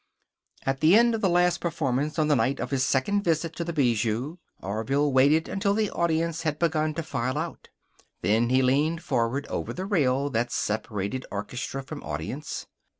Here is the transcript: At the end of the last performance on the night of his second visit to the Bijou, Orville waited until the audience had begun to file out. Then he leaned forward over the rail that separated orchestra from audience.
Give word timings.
At 0.65 0.79
the 0.79 0.95
end 0.95 1.13
of 1.13 1.21
the 1.21 1.29
last 1.29 1.59
performance 1.59 2.17
on 2.17 2.27
the 2.27 2.35
night 2.35 2.59
of 2.59 2.71
his 2.71 2.83
second 2.83 3.21
visit 3.21 3.55
to 3.57 3.63
the 3.63 3.71
Bijou, 3.71 4.37
Orville 4.59 5.11
waited 5.13 5.47
until 5.47 5.75
the 5.75 5.91
audience 5.91 6.41
had 6.41 6.57
begun 6.57 6.95
to 6.95 7.03
file 7.03 7.37
out. 7.37 7.69
Then 8.23 8.49
he 8.49 8.63
leaned 8.63 9.03
forward 9.03 9.45
over 9.45 9.73
the 9.73 9.85
rail 9.85 10.31
that 10.31 10.51
separated 10.51 11.27
orchestra 11.29 11.83
from 11.83 12.01
audience. 12.01 12.65